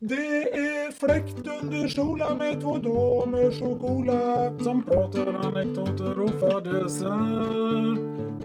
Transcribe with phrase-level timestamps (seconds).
[0.00, 7.08] Det är fläkt under kjolar med två damer så som pratar anekdoter och fadäser.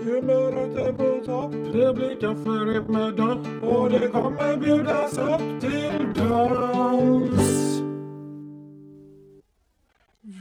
[0.03, 6.13] Humöret är på topp Det blir kafferep med dopp och det kommer bjudas upp till
[6.15, 7.81] dans.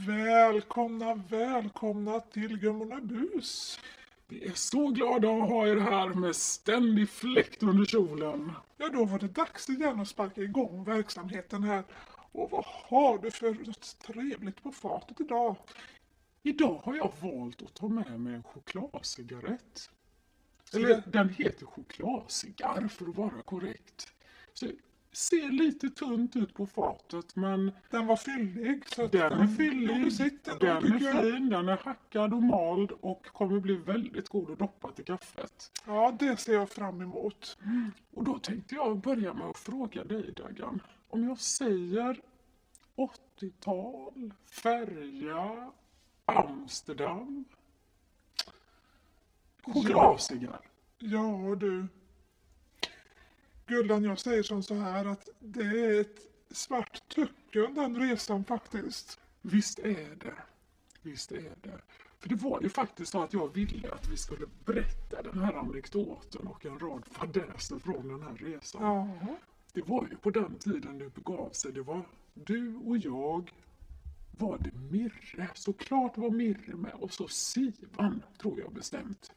[0.07, 3.79] Välkomna, välkomna till Gummorna Bus.
[4.27, 8.51] Vi är så glada att ha er här med ständig fläkt under kjolen.
[8.77, 11.83] Ja, då var det dags igen att sparka igång verksamheten här.
[12.31, 15.55] Och vad har du för något trevligt på fatet idag?
[16.43, 19.89] Idag har jag valt att ta med mig en chokladcigarett.
[20.73, 24.13] Eller den heter chokladcigarr för att vara korrekt.
[24.53, 24.67] Så
[25.13, 28.89] ser lite tunt ut på fatet men Den var fyllig.
[28.89, 33.25] Så den är fyllig, sitt ändå, den är fin, den är hackad och mald och
[33.25, 35.71] kommer bli väldigt god att doppa till kaffet.
[35.85, 37.57] Ja, det ser jag fram emot.
[38.13, 40.81] Och då tänkte jag börja med att fråga dig Dagan.
[41.09, 42.21] Om jag säger
[42.95, 45.71] 80-tal, färja,
[46.25, 47.45] Amsterdam,
[49.61, 50.69] chokladcigarr.
[50.97, 51.87] Ja, du.
[53.73, 56.19] Gullan, jag säger som så här att det är ett
[56.51, 59.19] svart töcken den resan faktiskt.
[59.41, 60.33] Visst är det.
[61.01, 61.81] Visst är det.
[62.19, 65.53] För det var ju faktiskt så att jag ville att vi skulle berätta den här
[65.53, 68.81] anekdoten och en rad fadäser från den här resan.
[68.81, 69.09] Ja,
[69.73, 71.71] Det var ju på den tiden det begav sig.
[71.71, 72.01] Det var
[72.33, 73.51] du och jag.
[74.37, 75.49] Var det Mirre?
[75.53, 79.31] Såklart var Mirre med och så Sivan, tror jag bestämt.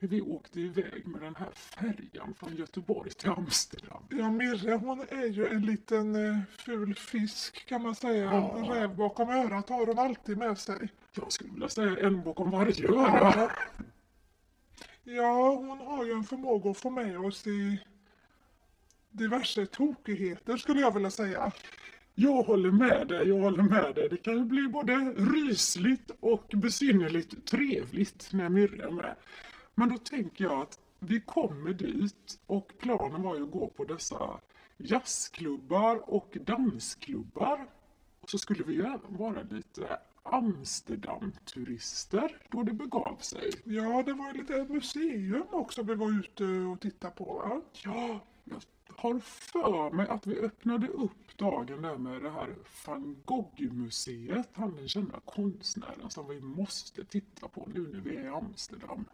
[0.00, 4.02] Hur vi åkte iväg med den här färjan från Göteborg till Amsterdam.
[4.10, 8.24] ja Mirre hon är ju en liten eh, ful fisk kan man säga.
[8.24, 8.58] Ja.
[8.58, 10.88] En räv bakom örat har hon alltid med sig.
[11.14, 13.50] Jag skulle vilja säga en bakom varje öra.
[15.04, 17.78] Ja, hon har ju en förmåga att få med oss i
[19.10, 21.52] diverse tokigheter skulle jag vilja säga.
[22.14, 24.08] Jag håller med dig, jag håller med dig.
[24.08, 29.14] Det kan ju bli både rysligt och besynnerligt trevligt när Mirre är med.
[29.78, 33.84] Men då tänker jag att vi kommer dit och planen var ju att gå på
[33.84, 34.40] dessa
[34.76, 37.68] jazzklubbar och dansklubbar.
[38.20, 43.50] Och så skulle vi ju även vara lite Amsterdam-turister då det begav sig.
[43.64, 47.60] Ja, det var ju lite museum också vi var ute och tittade på va?
[47.84, 48.62] Ja, jag
[48.96, 52.56] har för mig att vi öppnade upp dagen där med det här
[52.86, 54.48] van Gogh-museet.
[54.52, 59.04] Han den kända konstnären som vi måste titta på nu när vi är i Amsterdam.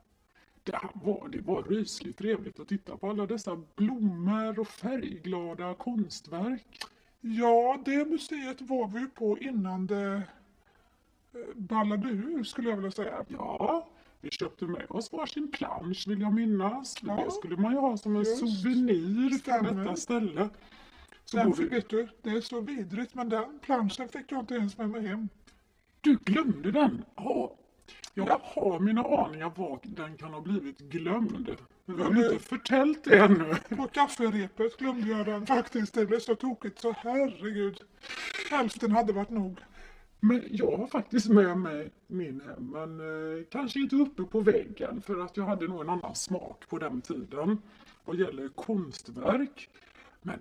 [0.64, 6.78] Det var, det var rysligt trevligt att titta på alla dessa blommor och färgglada konstverk.
[7.20, 10.22] Ja, det museet var vi ju på innan det
[11.34, 13.24] eh, ballade ur skulle jag vilja säga.
[13.28, 13.88] Ja,
[14.20, 16.96] vi köpte med oss varsin plansch vill jag minnas.
[17.02, 17.24] Ja.
[17.24, 18.38] Det skulle man ju ha som en Just.
[18.38, 19.84] souvenir från Stämmer.
[19.84, 20.48] detta ställe.
[21.24, 24.40] Så Den fick, vi, vet du, det är så vidrigt men den planschen fick jag
[24.40, 25.28] inte ens med mig hem.
[26.00, 27.04] Du glömde den?
[27.16, 27.56] Ja.
[28.14, 31.56] Jag har mina aningar vad den kan ha blivit glömd.
[31.84, 33.54] Men vi har Men inte förtält det ännu.
[33.76, 35.94] På kafferepet glömde jag den faktiskt.
[35.94, 37.80] Det blev så tokigt så herregud.
[38.50, 39.60] Hälften hade varit nog.
[40.20, 45.02] Men jag har faktiskt med mig min hem, men eh, kanske inte uppe på väggen
[45.02, 47.62] för att jag hade nog en annan smak på den tiden
[48.04, 49.68] vad gäller konstverk.
[50.22, 50.38] Men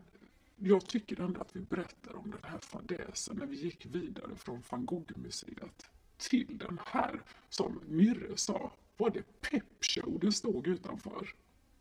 [0.58, 4.64] jag tycker ändå att vi berättar om den här fadäsen när vi gick vidare från
[4.70, 5.90] van Gogh-museet
[6.30, 11.28] till den här, som Mirre sa, var det Pepshow det stod utanför.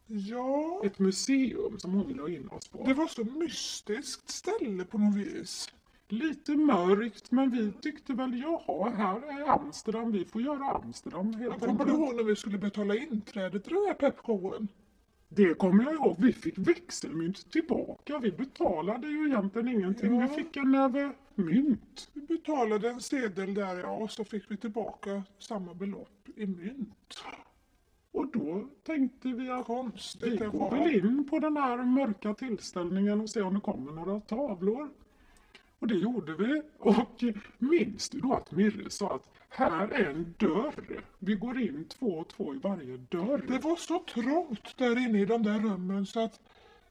[0.07, 2.85] Ja, Ett museum som hon ville ha in oss på.
[2.85, 5.73] det var så mystiskt ställe på något vis.
[6.09, 11.59] Lite mörkt, men vi tyckte väl jaha, här är Amsterdam, vi får göra Amsterdam helt
[11.61, 11.99] Kommer du enkelt.
[11.99, 14.69] ihåg när vi skulle betala inträde till den här pepshowen?
[15.29, 18.19] Det kommer jag ihåg, vi fick växelmynt tillbaka.
[18.19, 20.27] Vi betalade ju egentligen ingenting, Ja.
[20.27, 22.10] vi fick en näve mynt.
[22.12, 27.25] Vi betalade en sedel där ja, och så fick vi tillbaka samma belopp i mynt.
[28.12, 32.34] Och då tänkte vi att vi Konstigt det går väl in på den här mörka
[32.34, 34.91] tillställningen och ser om det kommer några tavlor.
[35.79, 36.62] Och det gjorde vi.
[36.79, 37.25] Och
[37.58, 41.02] minns du då att Mirre sa att här är en dörr.
[41.19, 43.44] Vi går in två och två i varje dörr.
[43.49, 46.40] Det var så trångt där inne i de där rummen så att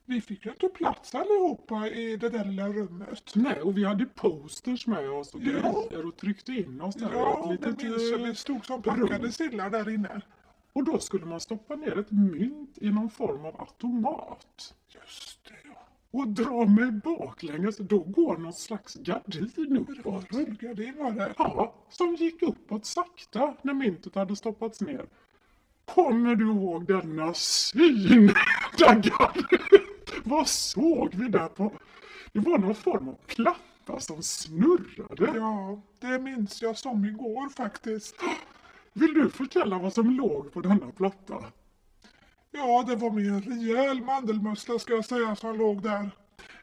[0.06, 3.32] vi fick ju inte plats allihopa i det där lilla rummet.
[3.36, 5.50] Nej, och vi hade posters med oss och Ja.
[5.90, 7.08] grejer och tryckte in oss där.
[7.08, 9.08] i Ja, ett det litet, minns eh, Vi stod som rum.
[9.08, 10.22] packade sillar där inne.
[10.74, 14.74] Och då skulle man stoppa ner ett mynt i någon form av automat.
[14.88, 15.88] Just det, ja.
[16.12, 20.26] Och dra mig baklänges, då går någon slags gardin uppåt.
[20.32, 21.34] rullgardin var det.
[21.38, 25.06] Ja, som gick uppåt sakta när myntet hade stoppats ner.
[25.86, 28.32] Kommer du ihåg denna syn,
[28.78, 29.32] Daggar?
[30.24, 31.72] Vad såg vi där på?
[32.34, 35.38] Det var någon form av platta som snurrade.
[35.40, 38.16] Ja, det minns jag som igår faktiskt.
[38.94, 41.44] Vill du förtälla vad som låg på denna platta?
[42.52, 46.10] Ja, det var en rejäl mandelmussla ska jag säga som låg där.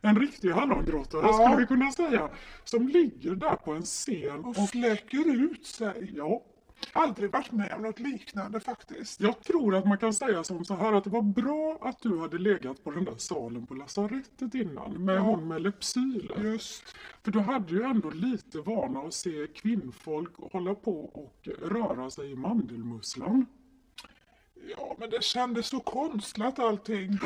[0.01, 1.33] En riktig hallongrottare Ja.
[1.33, 2.29] skulle vi kunna säga.
[2.65, 4.69] Som ligger där på en scen Och och...
[4.71, 6.13] fläcker ut sig.
[6.17, 6.43] Ja,
[6.93, 9.21] Aldrig varit med om något liknande faktiskt.
[9.21, 12.19] jag tror att man kan säga som så här att det var bra att du
[12.19, 16.43] hade legat på den där salen på lasarettet innan med hon med lepsyler.
[16.43, 16.83] Just.
[17.23, 22.31] För du hade ju ändå lite vana att se kvinnfolk hålla på och röra sig
[22.31, 23.47] i mandelmusslan.
[24.77, 27.19] Ja, men det kändes så konstlat allting.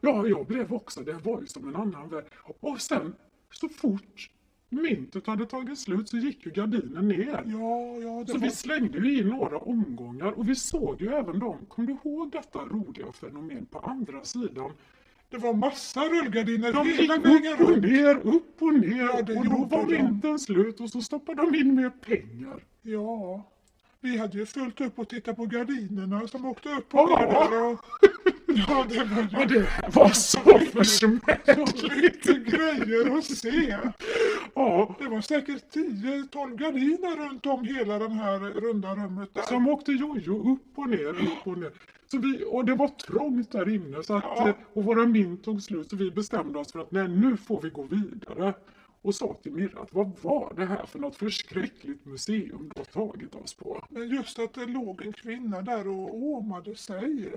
[0.00, 2.24] Ja, jag blev också, det var ju som en annan värld.
[2.60, 3.14] Och sen,
[3.50, 4.30] så fort
[4.68, 7.42] myntet hade tagit slut så gick ju gardinen ner.
[7.46, 8.38] Ja, ja, Så var...
[8.40, 11.58] vi slängde ju in några omgångar och vi såg ju även dem.
[11.68, 14.70] Kom du ihåg detta roliga fenomen på andra sidan?
[15.30, 17.82] Det var massa rullgardiner De gick hela vägen upp och runt.
[17.84, 19.96] ner, upp och ner Ja, det och då var de.
[19.96, 22.64] vintern slut och så stoppade de in mer pengar.
[22.82, 23.42] Ja,
[24.00, 27.48] vi hade ju fullt upp och titta på gardinerna som åkte upp och Ja.
[27.50, 27.64] ner.
[27.72, 27.80] Och...
[28.68, 30.38] Ja, det var ju det var så
[30.72, 31.82] försmädligt.
[31.82, 33.78] lite grejer att se.
[34.54, 39.92] Ja, Det var säkert 10-12 gardiner runt om hela den här runda rummet som åkte
[39.92, 41.72] jojo upp och ner, upp och ner.
[42.06, 44.48] Så vi, och det var trångt där inne så att, Ja.
[44.48, 47.60] eh, och våra mynt tog slut så vi bestämde oss för att nej, nu får
[47.62, 48.54] vi gå vidare.
[49.02, 52.84] Och sa till Mirra att vad var det här för något förskräckligt museum du har
[53.06, 53.84] tagit oss på?
[53.88, 57.32] Men just att det låg en kvinna där och åmade sig.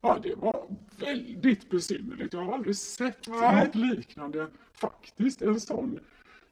[0.00, 0.66] Ja, det var
[1.00, 2.32] väldigt besynnerligt.
[2.32, 3.64] Jag har aldrig sett Nej.
[3.66, 4.46] något liknande.
[4.72, 5.98] Faktiskt en sån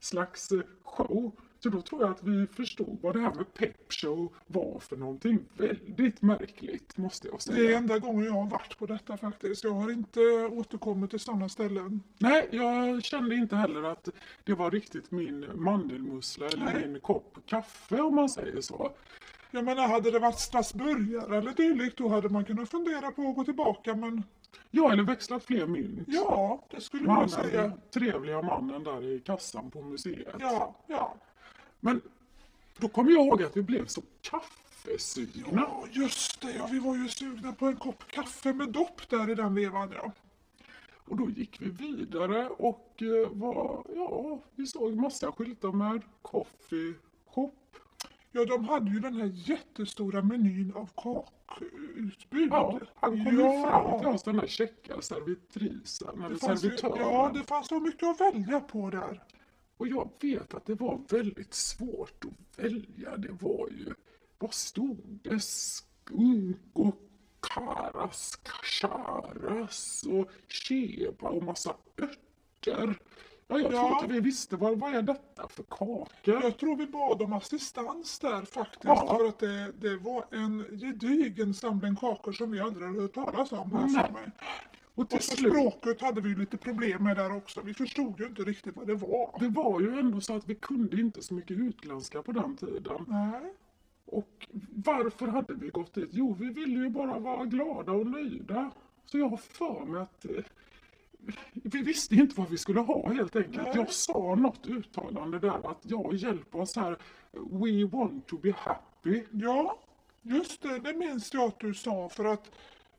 [0.05, 0.53] slags
[0.83, 1.33] show.
[1.59, 5.39] Så då tror jag att vi förstod vad det här med pepshow var för någonting.
[5.57, 7.57] Väldigt märkligt, måste jag säga.
[7.59, 9.65] Det är enda gången jag har varit på detta faktiskt.
[9.65, 10.21] Jag har inte
[10.53, 12.03] återkommit till sådana ställen.
[12.19, 14.09] Nej, jag kände inte heller att
[14.45, 16.89] det var riktigt min mandelmussla eller Nej.
[16.89, 18.93] min kopp kaffe om man säger så.
[19.51, 23.37] Jag menar, hade det varit Strasburgare eller dylikt, då hade man kunnat fundera på att
[23.37, 24.23] gå tillbaka, men
[24.71, 26.09] Ja, eller växla fler mynt.
[26.09, 27.63] ja, det skulle han säga.
[27.63, 30.37] den trevliga mannen där i kassan på museet.
[30.41, 31.15] Ja, ja.
[31.81, 32.01] Men
[32.79, 35.47] då kommer jag ihåg att vi blev så kaffesugna.
[35.53, 36.53] Ja, just det.
[36.53, 39.93] Ja, vi var ju sugna på en kopp kaffe med dopp där i den vevan,
[39.97, 40.13] ja.
[41.07, 46.95] Och då gick vi vidare och eh, var, ja, vi såg massa skyltar med coffee
[47.27, 47.51] shop.
[48.37, 52.49] Ja, de hade ju den här jättestora menyn av kakutbud.
[52.53, 53.69] Ja, han kom ju Ja.
[53.71, 56.97] fram till oss, den där checka servitrisen, eller ju, servitören.
[56.99, 59.23] ja, det fanns så mycket att välja på där.
[59.77, 63.17] Och jag vet att det var väldigt svårt att välja.
[63.17, 63.95] Det var ju,
[64.39, 65.41] vad stod det?
[65.43, 66.97] Skunk och
[67.41, 72.99] karas, charas och keba och massa örter.
[73.49, 76.09] Ja, jag tror inte vi visste vad, vad är detta för kakor.
[76.25, 78.85] Jag tror vi bad om assistans där faktiskt.
[78.85, 79.17] Ja.
[79.19, 83.53] För att det, det var en gedigen samling kakor som vi aldrig hade hört talas
[83.53, 83.73] om.
[83.73, 84.13] Här Nej.
[84.13, 84.31] mig.
[84.95, 87.61] Och till Och slut, språket hade vi lite problem med där också.
[87.61, 89.37] Vi förstod ju inte riktigt vad det var.
[89.41, 93.05] det var ju ändå så att vi kunde inte så mycket utländska på den tiden.
[93.09, 93.55] Nej.
[94.07, 96.09] Och varför hade vi gått dit?
[96.13, 98.71] Jo, vi ville ju bara vara glada och nöjda.
[99.07, 100.45] Så jag har för mig att eh,
[101.53, 103.75] vi visste inte vad vi skulle ha helt enkelt.
[103.75, 106.99] Jag sa något uttalande där att jag hjälper oss här.
[107.33, 109.23] We want to be happy.
[109.31, 109.79] Ja,
[110.23, 110.79] just det.
[110.79, 112.09] Det minns jag att du sa.
[112.09, 112.51] För att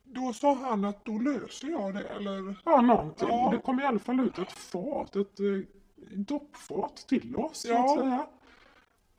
[0.04, 2.02] då sa han att då löser jag det.
[2.04, 2.56] Eller?
[2.66, 3.28] Ja, någonting.
[3.28, 3.50] Ja.
[3.52, 5.46] Det kom i alla fall ut ett fat, ett eh,
[6.16, 7.94] doppfat till oss så Ja.
[7.94, 8.28] att säga.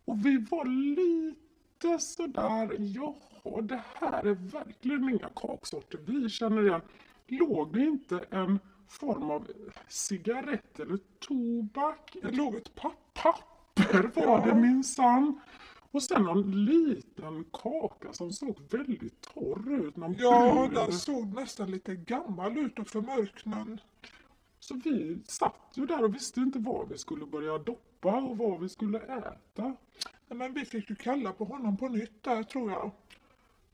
[0.05, 6.81] Och vi var lite sådär, jaha, det här är verkligen inga kaksorter vi känner igen.
[7.27, 8.59] Låg det inte en
[8.89, 9.51] form av
[9.89, 12.17] cigarett eller tobak?
[12.23, 14.27] Det låg ett papper.
[14.27, 15.41] var det minsann.
[15.91, 19.97] Och sen någon liten kaka som såg väldigt torr ut.
[19.97, 23.81] Någon Ja, den såg nästan lite gammal ut och förmörknad.
[24.61, 28.61] Så vi satt ju där och visste inte var vi skulle börja doppa och vad
[28.61, 29.37] vi skulle äta.
[29.55, 29.75] Nej,
[30.29, 32.91] Men vi fick ju kalla på honom på nytt där tror jag.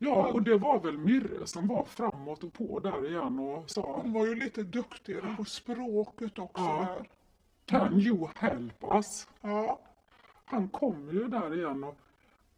[0.04, 4.00] Ja, och det var väl Mirre som var framåt och på där igen och sa
[4.02, 6.86] Hon var ju lite duktigare på språket också Ja.
[6.98, 7.08] där.
[7.66, 9.28] Can you help us?
[9.40, 9.80] Ja,
[10.44, 11.96] Han kom ju där igen och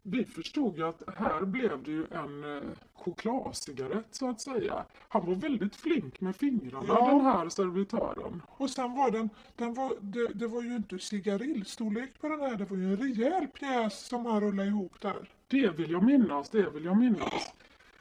[0.07, 4.85] vi förstod ju att här blev det ju en eh, chokladcigarett så att säga.
[5.09, 7.09] Han var väldigt flink med fingrarna Ja.
[7.11, 8.41] den här servitören.
[8.47, 12.55] och sen var den, den var, det, det var ju inte cigarillstorlek på den här,
[12.57, 15.29] det var ju en rejäl pjäs som han rullade ihop där.
[15.47, 17.53] Det vill jag minnas, det vill jag minnas.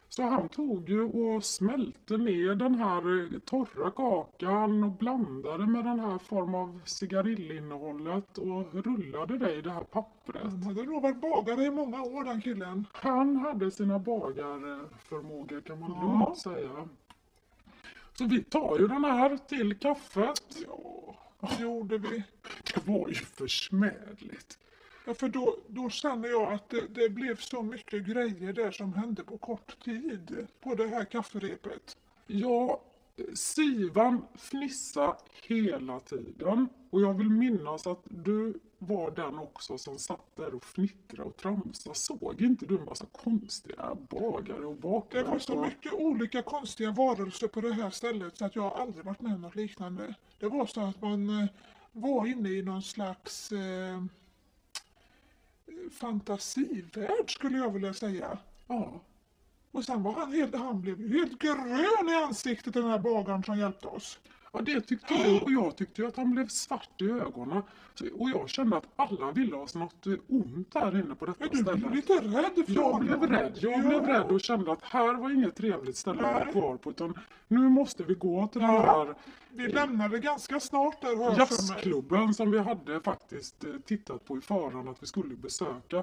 [0.09, 5.85] Så han tog ju och smälte ner den här eh, torra kakan och blandade med
[5.85, 10.43] den här form av cigarillinnehållet och rullade det i det här pappret.
[10.43, 12.87] Han hade nog varit bagare i många år den killen.
[12.93, 16.03] Han hade sina bagarförmågor kan man Ja.
[16.25, 16.89] lugnt säga.
[18.19, 20.43] Så vi tar ju den här till kaffet.
[20.67, 22.25] Ja, det gjorde vi.
[22.75, 24.59] Det var ju försmädligt.
[25.07, 28.93] Ja, för då, då känner jag att det, det blev så mycket grejer där som
[28.95, 31.97] hände på kort tid på det här kafferepet.
[32.27, 32.81] Ja,
[33.35, 40.37] Sivan fnissade hela tiden och jag vill minnas att du var den också som satt
[40.37, 41.97] där och fnittrade och tramsade.
[41.97, 45.27] Såg inte du en massa konstiga bagare och Det bakverk?
[45.29, 49.05] var så och- mycket olika konstiga varelser på det här stället så att jag aldrig
[49.05, 50.15] varit med om något liknande.
[50.39, 51.49] Det var så att man eh,
[51.93, 54.05] var inne i någon slags eh,
[55.91, 58.38] fantasivärld skulle jag vilja säga.
[58.69, 59.00] Ja,
[59.73, 63.59] Och sen var han helt, han blev helt grön i ansiktet den här bagaren som
[63.59, 64.19] hjälpte oss.
[64.55, 67.63] Ja, det tyckte du och jag tyckte ju att han blev svart i ögonen.
[67.95, 71.39] Så, och jag kände att alla ville oss något eh, ont här inne på detta
[71.41, 71.77] Men du ställe.
[71.77, 73.59] blev lite rädd för Jag blev rädd.
[73.61, 73.89] Jag Ja.
[73.89, 76.91] blev rädd och kände att här var inget trevligt ställe att vara kvar på.
[76.91, 77.19] Utan
[77.49, 78.83] nu måste vi gå till den Ja.
[79.07, 79.15] här
[79.51, 81.35] Vi lämnade ganska snart där mig.
[81.39, 86.03] jazzklubben som vi hade faktiskt eh, tittat på i faran att vi skulle besöka.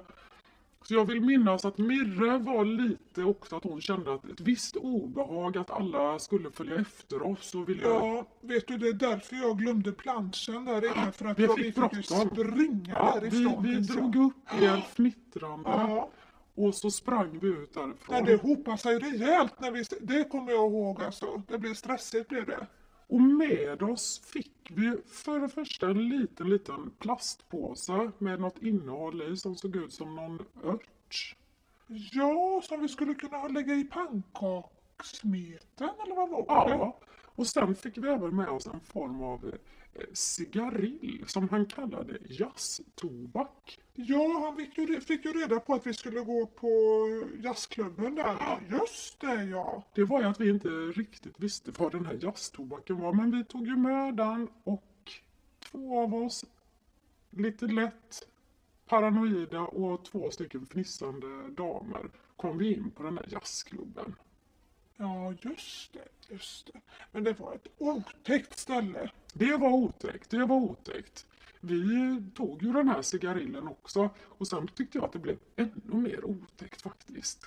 [0.84, 4.76] Så jag vill minnas att Mirre var lite också att hon kände att ett visst
[4.76, 7.88] obehag att alla skulle följa efter oss och vilja...
[7.88, 11.56] Ja, vet du det är därför jag glömde planschen där inne för att Vi jag,
[11.58, 12.04] fick vi bråttom.
[12.04, 13.64] springa Ja, vi, därifrån.
[13.64, 13.98] vi minns jag.
[13.98, 16.10] drog upp er fnittrande Ja,
[16.56, 17.96] och så sprang vi ut därifrån.
[18.10, 19.84] nej, det hopade sig rejält när vi...
[20.02, 21.42] Det kommer jag ihåg alltså.
[21.48, 22.68] Det blev stressigt blev det.
[23.12, 29.22] Och med oss fick vi för det första en liten, liten plastpåse med något innehåll
[29.22, 31.36] i som såg ut som någon ört.
[31.88, 36.76] Ja, som vi skulle kunna lägga i pannkakssmeten eller vad var det?
[36.76, 37.00] Ja,
[37.36, 39.46] och sen fick vi även med oss en form av
[39.94, 43.80] eh, cigarill som han kallade jazztobak.
[43.94, 46.68] Ja, han fick ju, fick ju reda på att vi skulle gå på
[47.44, 48.38] jazzklubben där.
[48.40, 49.84] Ja, Just det, ja.
[49.96, 53.44] Det var ju att vi inte riktigt visste vad den här jazztobaken var, men vi
[53.44, 55.12] tog ju med den och
[55.72, 56.46] två av oss
[57.30, 58.28] lite lätt
[58.88, 64.16] paranoida och två stycken fnissande damer kom vi in på den här jazzklubben.
[65.02, 66.82] Ja, just det, just det.
[67.12, 69.12] Men det var ett otäckt ställe.
[69.34, 71.26] Det var otäckt, det var otäckt.
[71.60, 75.72] Vi tog ju den här cigarillen också och sen tyckte jag att det blev ännu
[75.94, 77.46] mer otäckt faktiskt.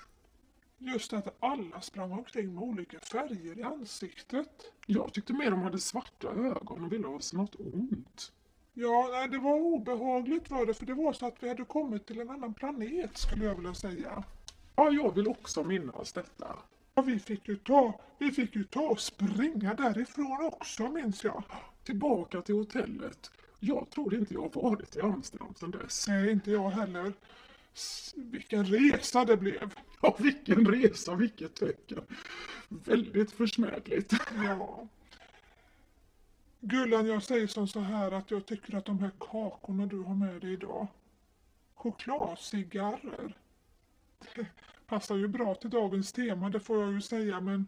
[0.77, 4.71] Just att alla sprang omkring med olika färger i ansiktet.
[4.85, 8.31] Jag tyckte mer de hade svarta ögon och ville oss något ont.
[8.73, 12.05] Ja, nej, det var obehagligt var det, för det var så att vi hade kommit
[12.05, 14.23] till en annan planet skulle jag vilja säga.
[14.75, 16.57] Ja, jag vill också minnas detta.
[16.95, 21.43] Ja, vi fick ju ta, vi fick ju ta och springa därifrån också minns jag.
[21.83, 23.31] Tillbaka till hotellet.
[23.59, 26.07] Jag tror inte jag varit i Amsterdam sedan dess.
[26.07, 27.13] Nej, inte jag heller.
[27.73, 29.73] S- vilken resa det blev.
[30.01, 32.01] Ja, vilken resa, vilket töcken.
[32.69, 34.13] Väldigt försmädligt.
[34.45, 34.87] Ja.
[36.59, 40.15] Gullan, jag säger som så här att jag tycker att de här kakorna du har
[40.15, 40.87] med dig idag,
[41.75, 43.37] chokladcigarrer,
[44.87, 47.67] passar ju bra till dagens tema, det får jag ju säga, men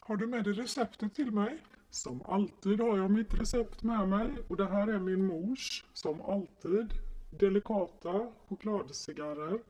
[0.00, 1.58] har du med dig receptet till mig?
[1.90, 6.20] Som alltid har jag mitt recept med mig och det här är min mors, som
[6.20, 6.94] alltid,
[7.38, 9.60] delikata chokladcigarrer.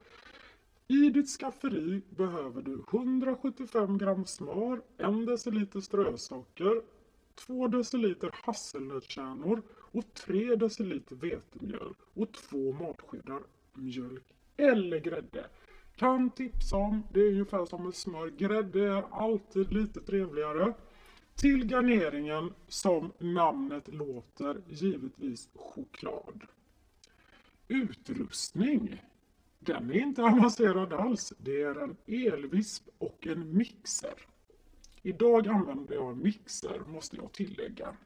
[0.89, 6.83] I ditt skafferi behöver du 175 gram smör, 1 deciliter strösocker,
[7.35, 13.41] 2 deciliter hasselnötskärnor och 3 deciliter vetemjöl och 2 matskedar
[13.75, 14.25] mjölk
[14.57, 15.47] eller grädde.
[16.01, 20.75] Kan tipsa om, det är ungefär som med smör, grädde är alltid lite trevligare.
[21.35, 26.43] Till garneringen som namnet låter, givetvis choklad.
[27.69, 29.03] Utrustning.
[29.59, 31.33] Den är inte avancerad alls.
[31.39, 34.15] Det är en elvisp och en mixer.
[35.03, 37.97] Idag använder jag en mixer, måste jag tillägga.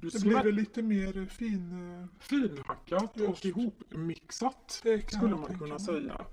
[0.00, 2.00] Du Det väl lite mer fin...
[2.00, 6.26] eh, finhackat och ihopmixat skulle man kunna säga.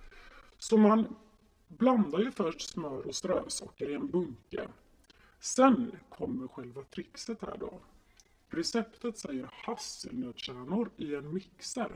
[0.57, 1.15] Så man
[1.67, 4.67] blandar ju först smör och strösocker i en bunke.
[5.39, 7.79] Sen kommer själva trixet här då.
[8.49, 11.91] Receptet säger hasselnötskärnor i en mixer.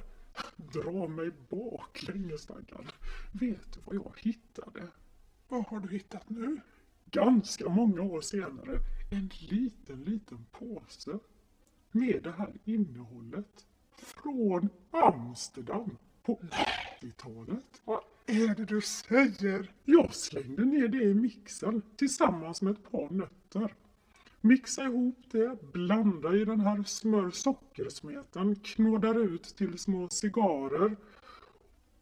[0.56, 2.92] Dra mig baklänges stackarn.
[3.32, 4.88] Vet du vad jag hittade?
[5.48, 6.62] Vad har du hittat nu?
[7.12, 8.80] ganska många år senare
[9.12, 11.20] en liten, liten påse
[11.92, 13.66] med det här innehållet
[13.96, 16.40] från Amsterdam på
[17.02, 17.82] 80-talet.
[17.86, 19.72] Vad är det du säger?
[19.86, 23.76] Jag slängde ner det i mixen tillsammans med ett par nötter.
[24.42, 30.96] Mixa ihop det, blanda i den här smör-sockersmeten, knådar ut till små cigarrer.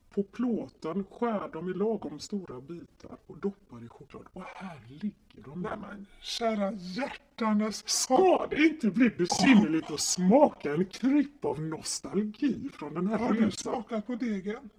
[0.10, 4.26] På plåten skär dem i lagom stora bitar och doppar i choklad.
[4.34, 5.62] Och här ligger de.
[5.62, 12.70] Nej men kära hjärtanes Ska det inte bli besynnerligt att smaka en krypp av nostalgi
[12.74, 14.70] från den här Har du smakat på degen?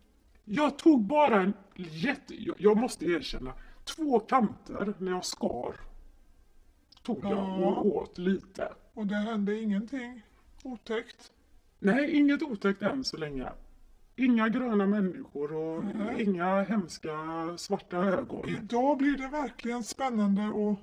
[0.53, 2.35] Jag tog bara en jätte...
[2.59, 3.53] jag- måste erkänna.
[3.85, 5.77] Två kanter när jag skar.
[7.03, 7.67] Tog jag Ja.
[7.67, 8.73] och åt lite.
[8.95, 10.23] Och det hände ingenting
[10.65, 11.33] otäckt?
[11.79, 13.49] Nej, inget otäckt än så länge.
[14.17, 16.23] Inga gröna människor och Nej.
[16.23, 17.11] inga hemska
[17.57, 18.49] svarta ögon.
[18.49, 20.79] Idag blir det verkligen spännande att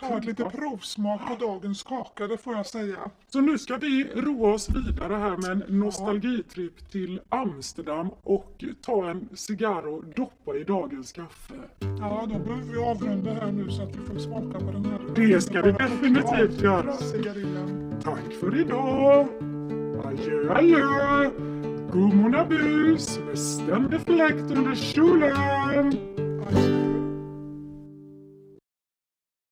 [0.00, 2.98] ta lite provsmak på dagens kaka, det får jag säga.
[3.28, 9.10] Så nu ska vi roa oss vidare här med en nostalgitripp till Amsterdam och ta
[9.10, 11.54] en cigarr och doppa i dagens kaffe.
[11.80, 15.00] Ja, då behöver vi avrunda här nu så att vi får smaka på den här.
[15.14, 16.92] Det ska vi definitivt göra.
[18.02, 19.28] Tack för idag!
[20.04, 21.30] Adjö, adjö!
[21.92, 25.94] Gummorna bus med ständig fläkt under kjolen!